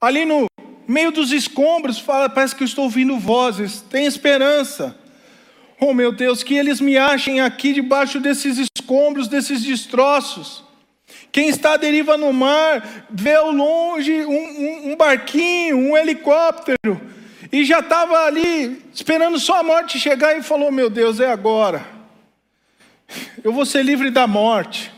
[0.00, 0.46] Ali no
[0.86, 3.80] meio dos escombros, fala, parece que eu estou ouvindo vozes.
[3.82, 4.98] Tem esperança.
[5.80, 10.64] Oh meu Deus, que eles me achem aqui debaixo desses escombros, desses destroços.
[11.32, 17.00] Quem está à deriva no mar, vê ao longe um, um, um barquinho, um helicóptero,
[17.50, 22.02] e já estava ali esperando só a morte chegar e falou: Meu Deus, é agora
[23.42, 24.92] eu vou ser livre da morte.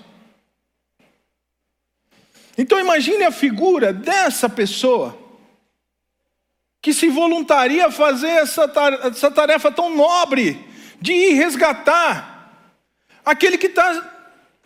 [2.57, 5.19] Então imagine a figura dessa pessoa
[6.81, 10.65] que se voluntaria a fazer essa tarefa tão nobre
[11.01, 12.53] de ir resgatar
[13.25, 14.13] aquele que está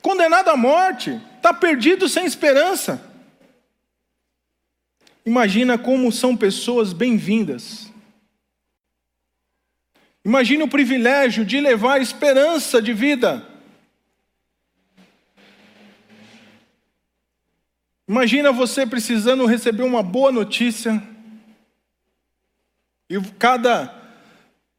[0.03, 3.01] condenado à morte, está perdido sem esperança.
[5.24, 7.92] Imagina como são pessoas bem-vindas.
[10.24, 13.46] Imagine o privilégio de levar esperança de vida.
[18.07, 21.03] Imagina você precisando receber uma boa notícia
[23.09, 23.94] e cada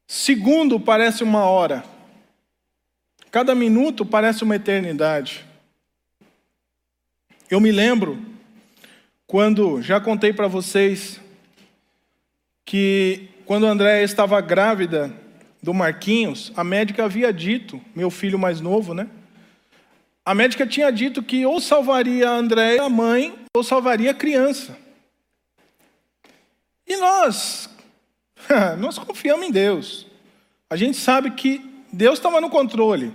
[0.07, 1.83] segundo parece uma hora,
[3.31, 5.48] cada minuto parece uma eternidade.
[7.49, 8.23] Eu me lembro
[9.25, 11.19] quando já contei para vocês
[12.63, 15.11] que quando a Andréia estava grávida
[15.61, 19.09] do Marquinhos, a médica havia dito, meu filho mais novo, né?
[20.23, 24.77] A médica tinha dito que ou salvaria a Andréia, a mãe, ou salvaria a criança.
[26.85, 27.67] E nós,
[28.77, 30.05] nós confiamos em Deus.
[30.69, 33.11] A gente sabe que Deus estava no controle.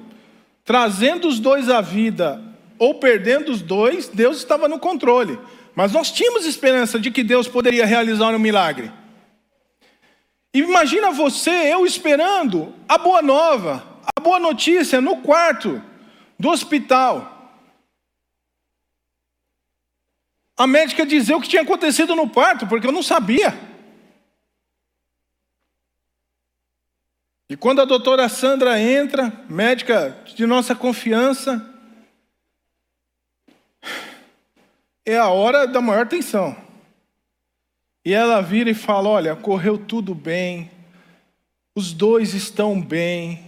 [0.65, 2.43] Trazendo os dois à vida
[2.79, 5.39] ou perdendo os dois, Deus estava no controle.
[5.75, 8.93] Mas nós tínhamos esperança de que Deus poderia realizar um milagre.
[10.53, 13.85] Imagina você, eu esperando a boa nova,
[14.17, 15.83] a boa notícia no quarto
[16.39, 17.33] do hospital.
[20.57, 23.53] A médica dizer o que tinha acontecido no parto, porque eu não sabia.
[27.51, 31.74] E quando a doutora Sandra entra, médica de nossa confiança,
[35.05, 36.57] é a hora da maior tensão.
[38.05, 40.71] E ela vira e fala: Olha, correu tudo bem,
[41.75, 43.45] os dois estão bem,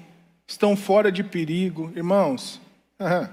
[0.46, 1.92] estão fora de perigo.
[1.94, 2.61] Irmãos,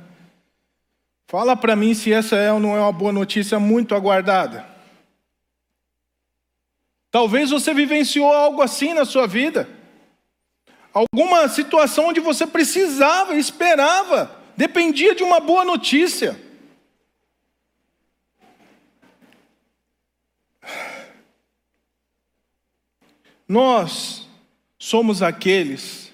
[1.28, 4.74] fala para mim se essa é ou não é uma boa notícia muito aguardada.
[7.10, 9.70] Talvez você vivenciou algo assim na sua vida.
[10.92, 16.40] alguma situação onde você precisava, esperava, dependia de uma boa notícia.
[23.54, 24.28] Nós
[24.80, 26.12] somos aqueles,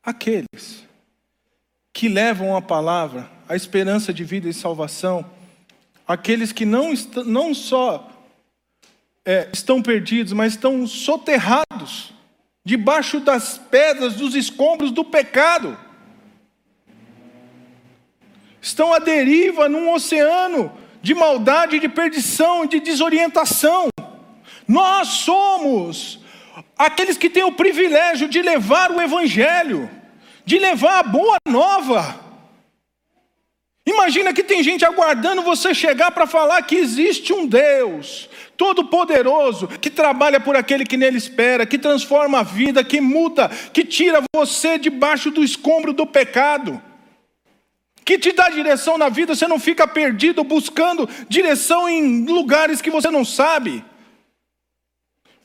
[0.00, 0.84] aqueles
[1.92, 5.28] que levam a palavra, a esperança de vida e salvação,
[6.06, 6.92] aqueles que não,
[7.26, 8.08] não só
[9.24, 12.12] é, estão perdidos, mas estão soterrados
[12.64, 15.76] debaixo das pedras, dos escombros do pecado.
[18.62, 20.70] Estão à deriva num oceano
[21.02, 23.88] de maldade, de perdição, de desorientação.
[24.66, 26.18] Nós somos
[26.76, 29.90] aqueles que têm o privilégio de levar o Evangelho,
[30.44, 32.26] de levar a boa nova.
[33.86, 39.90] Imagina que tem gente aguardando você chegar para falar que existe um Deus todo-poderoso que
[39.90, 44.76] trabalha por aquele que nele espera, que transforma a vida, que muda, que tira você
[44.76, 46.82] debaixo do escombro do pecado,
[48.04, 52.90] que te dá direção na vida, você não fica perdido buscando direção em lugares que
[52.90, 53.84] você não sabe.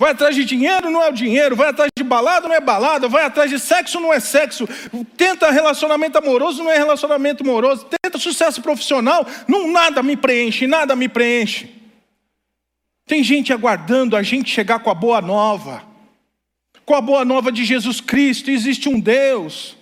[0.01, 1.55] Vai atrás de dinheiro, não é o dinheiro.
[1.55, 3.07] Vai atrás de balada, não é balada.
[3.07, 4.67] Vai atrás de sexo, não é sexo.
[5.15, 7.85] Tenta relacionamento amoroso, não é relacionamento amoroso.
[8.01, 11.69] Tenta sucesso profissional, não nada me preenche, nada me preenche.
[13.05, 15.83] Tem gente aguardando a gente chegar com a boa nova.
[16.83, 19.77] Com a boa nova de Jesus Cristo, existe um Deus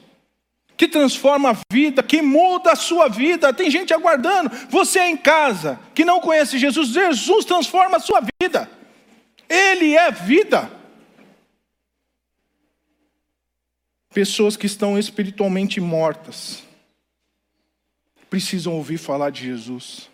[0.76, 3.54] que transforma a vida, que muda a sua vida.
[3.54, 4.52] Tem gente aguardando.
[4.68, 8.79] Você é em casa, que não conhece Jesus, Jesus transforma a sua vida.
[9.50, 10.72] Ele é vida.
[14.14, 16.64] Pessoas que estão espiritualmente mortas
[18.30, 20.10] precisam ouvir falar de Jesus.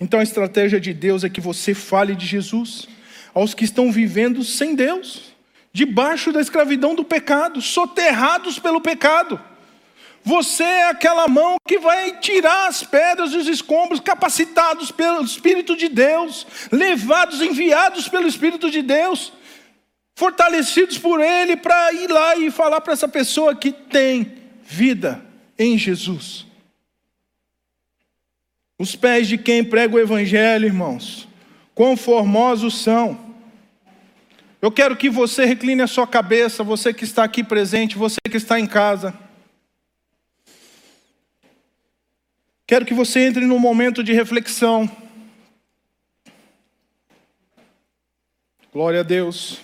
[0.00, 2.88] Então a estratégia de Deus é que você fale de Jesus
[3.32, 5.34] aos que estão vivendo sem Deus,
[5.72, 9.40] debaixo da escravidão do pecado, soterrados pelo pecado.
[10.26, 15.76] Você é aquela mão que vai tirar as pedras e os escombros, capacitados pelo Espírito
[15.76, 19.32] de Deus, levados, enviados pelo Espírito de Deus,
[20.16, 24.32] fortalecidos por Ele para ir lá e falar para essa pessoa que tem
[24.64, 25.24] vida
[25.56, 26.44] em Jesus.
[28.80, 31.28] Os pés de quem prega o Evangelho, irmãos,
[31.72, 33.16] quão formosos são.
[34.60, 38.36] Eu quero que você recline a sua cabeça, você que está aqui presente, você que
[38.36, 39.25] está em casa.
[42.66, 44.90] Quero que você entre num momento de reflexão.
[48.72, 49.60] Glória a Deus.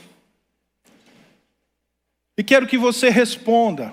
[2.38, 3.90] E quero que você responda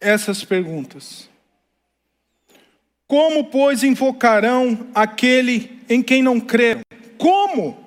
[0.00, 1.28] essas perguntas.
[3.08, 6.82] Como, pois, invocarão aquele em quem não creram?
[7.18, 7.84] Como?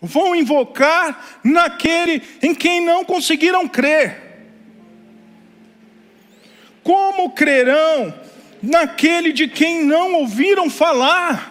[0.00, 4.29] Vão invocar naquele em quem não conseguiram crer.
[6.82, 8.14] Como crerão
[8.62, 11.50] naquele de quem não ouviram falar?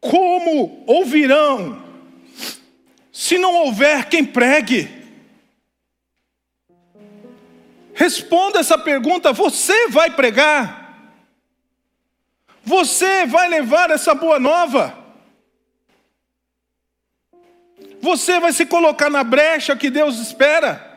[0.00, 1.82] Como ouvirão
[3.10, 4.88] se não houver quem pregue?
[7.94, 10.84] Responda essa pergunta: você vai pregar?
[12.62, 15.03] Você vai levar essa boa nova?
[18.04, 20.92] Você vai se colocar na brecha que Deus espera?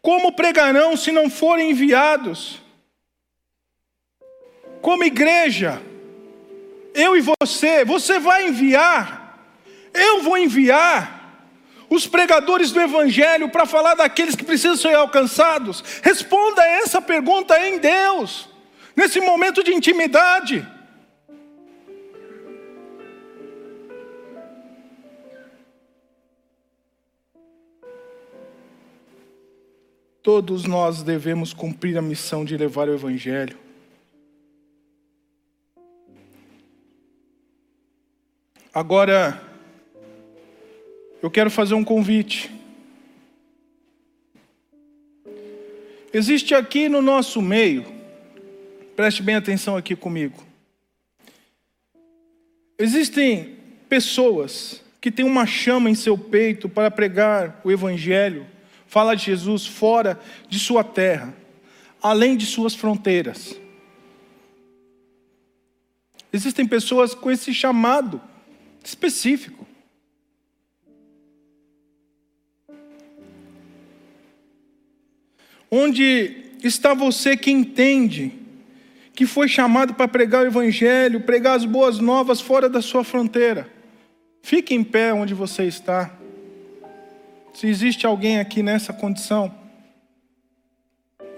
[0.00, 2.62] Como pregarão se não forem enviados?
[4.80, 5.82] Como igreja,
[6.94, 9.36] eu e você, você vai enviar,
[9.92, 11.42] eu vou enviar
[11.90, 15.82] os pregadores do Evangelho para falar daqueles que precisam ser alcançados?
[16.04, 18.48] Responda essa pergunta em Deus,
[18.94, 20.64] nesse momento de intimidade.
[30.22, 33.58] Todos nós devemos cumprir a missão de levar o Evangelho.
[38.72, 39.42] Agora,
[41.20, 42.50] eu quero fazer um convite.
[46.12, 47.84] Existe aqui no nosso meio,
[48.94, 50.40] preste bem atenção aqui comigo.
[52.78, 53.56] Existem
[53.88, 58.46] pessoas que têm uma chama em seu peito para pregar o Evangelho
[58.92, 60.20] fala de Jesus fora
[60.50, 61.34] de sua terra,
[62.02, 63.58] além de suas fronteiras.
[66.30, 68.20] Existem pessoas com esse chamado
[68.84, 69.66] específico.
[75.70, 78.30] Onde está você que entende
[79.14, 83.72] que foi chamado para pregar o Evangelho, pregar as boas novas fora da sua fronteira?
[84.42, 86.18] Fique em pé onde você está.
[87.52, 89.54] Se existe alguém aqui nessa condição,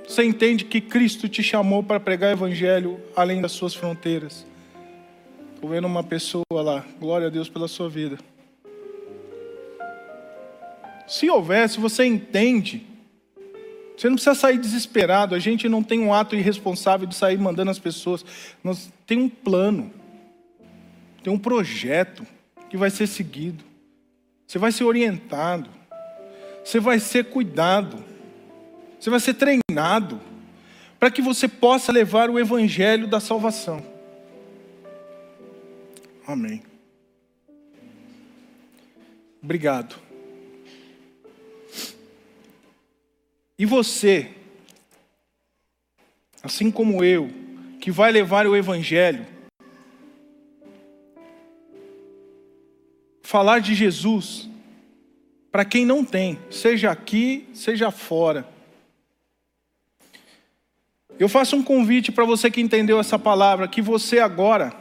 [0.07, 4.47] você entende que Cristo te chamou para pregar Evangelho além das suas fronteiras.
[5.55, 8.19] Estou vendo uma pessoa lá, glória a Deus pela sua vida.
[11.07, 12.87] Se houver, se você entende,
[13.97, 15.35] você não precisa sair desesperado.
[15.35, 18.25] A gente não tem um ato irresponsável de sair mandando as pessoas.
[18.63, 19.91] Nós tem um plano,
[21.23, 22.27] tem um projeto
[22.69, 23.65] que vai ser seguido.
[24.47, 25.71] Você vai ser orientado,
[26.65, 28.03] você vai ser cuidado.
[28.99, 30.21] Você vai ser treinado
[30.99, 33.85] para que você possa levar o evangelho da salvação.
[36.27, 36.63] Amém.
[39.43, 39.97] Obrigado.
[43.59, 44.31] E você,
[46.43, 47.31] assim como eu,
[47.81, 49.27] que vai levar o Evangelho,
[53.23, 54.49] falar de Jesus
[55.55, 58.45] para quem não tem, seja aqui, seja fora.
[61.17, 64.75] Eu faço um convite para você que entendeu essa palavra, que você agora,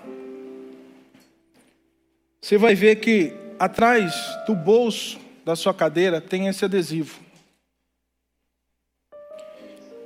[2.41, 4.15] você vai ver que atrás
[4.47, 7.19] do bolso da sua cadeira tem esse adesivo.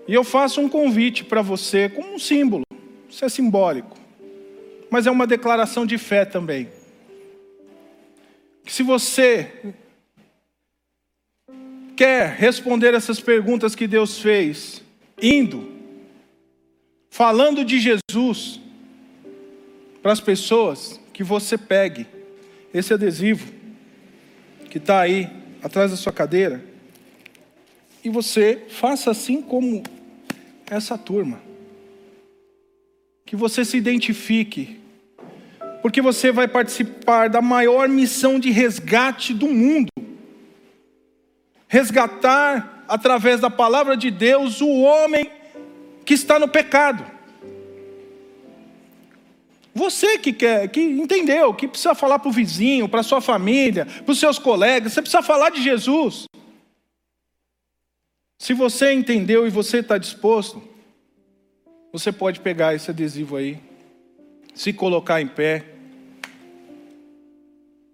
[0.06, 2.66] E eu faço um convite para você como um símbolo,
[3.08, 3.98] isso é simbólico,
[4.90, 6.68] mas é uma declaração de fé também.
[8.66, 9.74] Que se você
[11.98, 14.84] quer responder essas perguntas que Deus fez,
[15.20, 15.68] indo,
[17.10, 18.62] falando de Jesus
[20.04, 22.06] para as pessoas, que você pegue
[22.72, 23.52] esse adesivo
[24.70, 25.28] que está aí
[25.64, 26.64] atrás da sua cadeira
[28.04, 29.82] e você faça assim como
[30.70, 31.42] essa turma.
[33.26, 34.80] Que você se identifique,
[35.82, 39.90] porque você vai participar da maior missão de resgate do mundo
[41.68, 45.30] resgatar através da palavra de Deus o homem
[46.06, 47.06] que está no pecado.
[49.76, 54.12] Você que quer, que entendeu, que precisa falar para o vizinho, para sua família, para
[54.12, 56.26] os seus colegas, você precisa falar de Jesus.
[58.40, 60.64] Se você entendeu e você está disposto,
[61.92, 63.60] você pode pegar esse adesivo aí,
[64.56, 65.66] se colocar em pé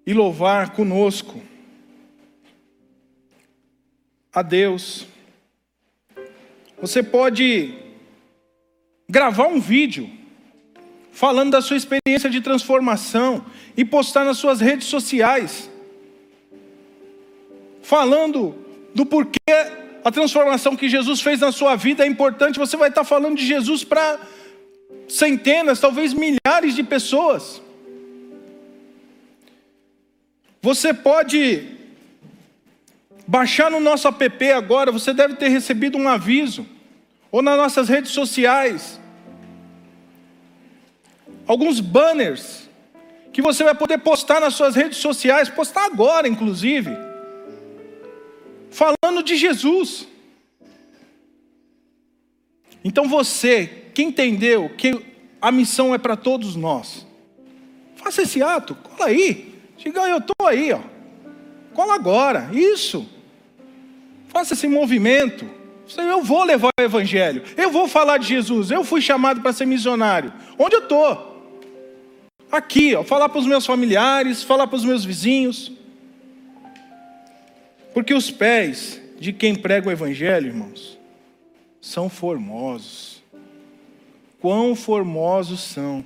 [0.06, 1.42] e louvar conosco
[4.34, 5.06] a Deus.
[6.82, 7.74] Você pode
[9.08, 10.10] gravar um vídeo
[11.12, 13.46] falando da sua experiência de transformação
[13.78, 15.70] e postar nas suas redes sociais,
[17.84, 18.56] falando
[18.96, 19.38] do porquê
[20.04, 22.60] a transformação que Jesus fez na sua vida é importante.
[22.60, 24.20] Você vai estar falando de Jesus para
[25.08, 27.62] centenas, talvez milhares de pessoas.
[30.62, 31.73] Você pode
[33.26, 36.66] baixar no nosso app agora, você deve ter recebido um aviso
[37.32, 39.00] ou nas nossas redes sociais,
[41.48, 42.70] alguns banners
[43.32, 46.96] que você vai poder postar nas suas redes sociais, postar agora, inclusive,
[48.70, 50.08] falando de Jesus.
[52.84, 53.66] Então você,
[53.96, 55.04] que entendeu que
[55.42, 57.08] a missão é para todos nós,
[57.96, 60.82] faça esse ato, cola aí, diga eu estou aí, ó.
[61.74, 63.10] cola agora, isso,
[64.34, 65.48] faça esse movimento.
[65.98, 69.66] Eu vou levar o Evangelho, eu vou falar de Jesus, eu fui chamado para ser
[69.66, 70.34] missionário.
[70.58, 71.32] Onde eu estou?
[72.52, 75.72] Aqui, ó, falar para os meus familiares, falar para os meus vizinhos.
[77.94, 80.98] Porque os pés de quem prega o Evangelho, irmãos,
[81.80, 83.22] são formosos.
[84.40, 86.04] Quão formosos são.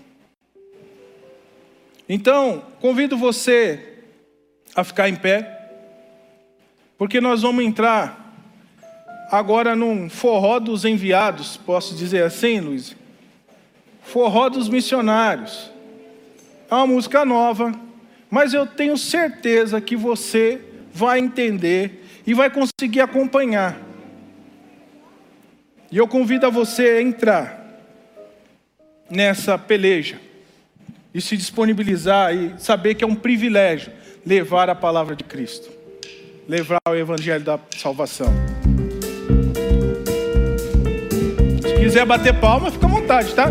[2.10, 4.00] Então, convido você
[4.76, 5.57] a ficar em pé,
[6.98, 8.28] porque nós vamos entrar
[9.32, 12.96] agora num forró dos enviados, posso dizer assim, Luiz?
[14.02, 15.72] Forró dos missionários.
[16.70, 17.74] É uma música nova,
[18.30, 20.62] mas eu tenho certeza que você
[20.94, 23.78] vai entender e vai conseguir acompanhar.
[25.92, 27.66] E eu convido a você a entrar
[29.10, 30.20] nessa peleja
[31.14, 33.92] e se disponibilizar e saber que é um privilégio
[34.26, 35.72] levar a palavra de Cristo,
[36.48, 38.34] levar o evangelho da salvação.
[41.88, 43.46] quiser bater palma, fica à vontade, tá?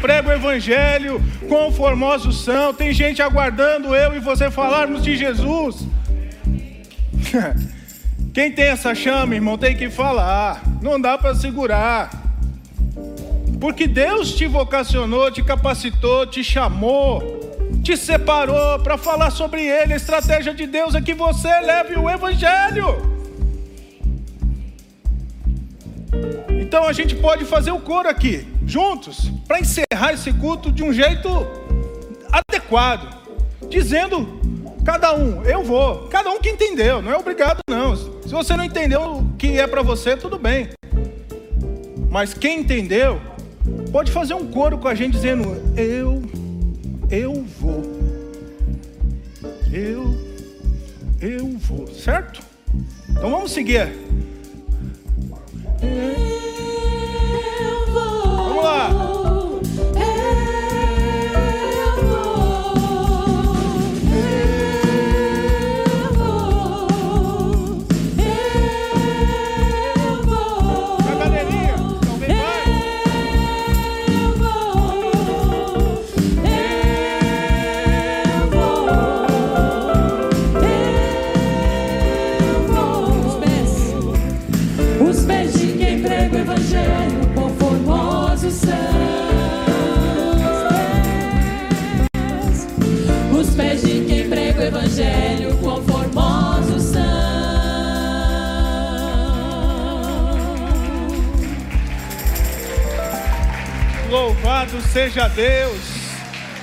[0.00, 2.72] Prega o Evangelho, quão formosos são.
[2.72, 5.86] Tem gente aguardando eu e você falarmos de Jesus.
[8.32, 10.62] Quem tem essa chama, irmão, tem que falar.
[10.80, 12.10] Não dá para segurar.
[13.60, 17.20] Porque Deus te vocacionou, te capacitou, te chamou,
[17.82, 19.92] te separou para falar sobre Ele.
[19.92, 23.18] A estratégia de Deus é que você leve o Evangelho.
[26.60, 30.92] Então a gente pode fazer o coro aqui, juntos, para encerrar esse culto de um
[30.92, 31.28] jeito
[32.30, 33.16] adequado,
[33.68, 34.38] dizendo
[34.84, 37.96] cada um, eu vou, cada um que entendeu, não é obrigado não.
[37.96, 40.68] Se você não entendeu o que é para você, tudo bem.
[42.10, 43.20] Mas quem entendeu,
[43.90, 45.44] pode fazer um coro com a gente dizendo:
[45.76, 46.22] Eu,
[47.10, 47.82] eu vou.
[49.72, 50.14] Eu,
[51.20, 52.42] eu vou, certo?
[53.10, 53.88] Então vamos seguir.
[104.78, 105.80] Louvado seja Deus.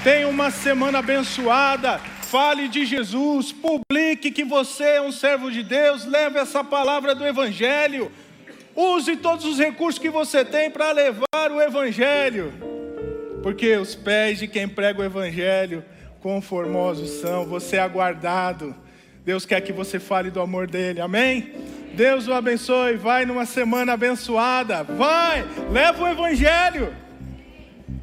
[0.04, 1.98] Tenha uma semana abençoada.
[1.98, 3.52] Fale de Jesus.
[3.52, 6.06] Publique que você é um servo de Deus.
[6.06, 8.12] Leve essa palavra do Evangelho.
[8.76, 12.54] Use todos os recursos que você tem para levar o Evangelho.
[13.44, 15.84] Porque os pés de quem prega o Evangelho,
[16.22, 17.46] quão formosos são.
[17.46, 18.76] Você é aguardado.
[19.26, 21.02] Deus quer que você fale do amor dele.
[21.02, 21.54] Amém?
[21.94, 22.96] Deus o abençoe.
[22.96, 24.84] Vai numa semana abençoada.
[24.84, 27.05] Vai, leva o Evangelho.